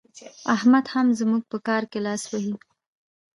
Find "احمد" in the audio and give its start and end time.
0.55-0.85